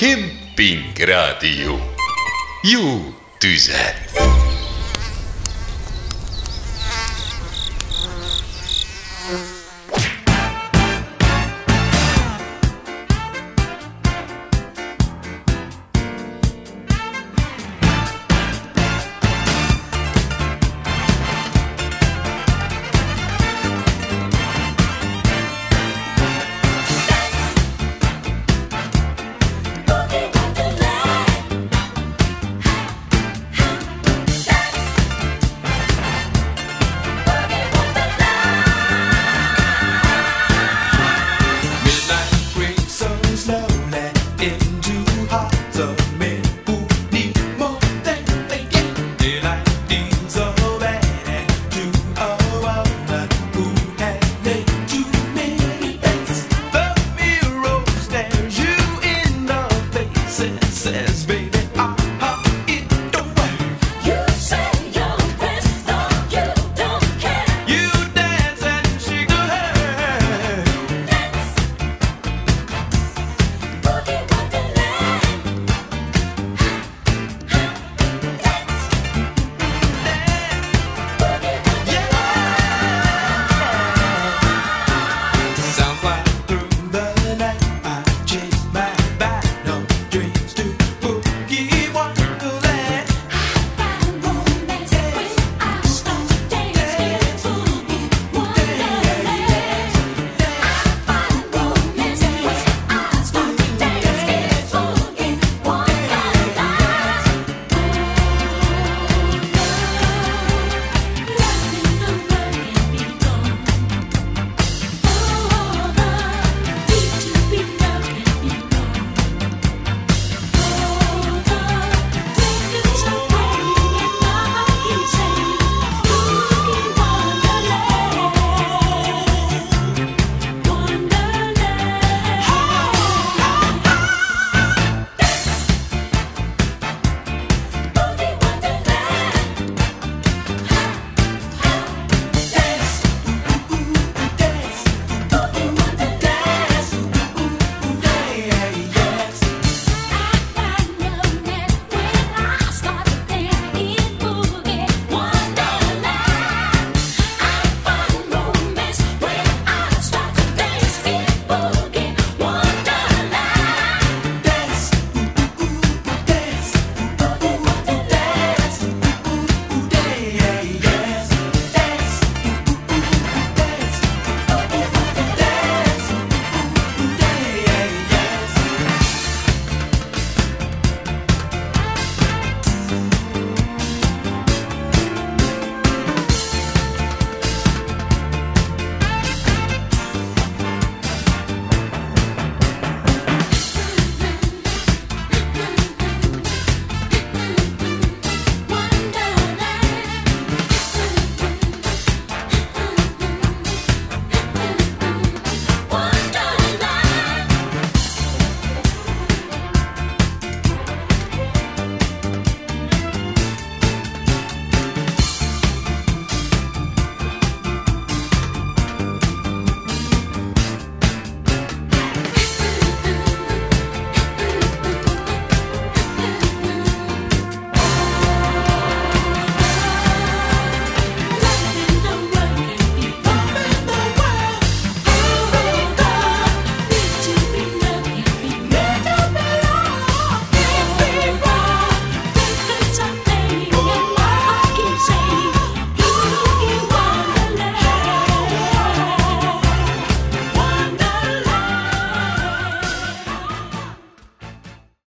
Kemping 0.00 0.98
Rádió. 0.98 1.78
Jó 2.62 3.14
tüzet! 3.38 4.10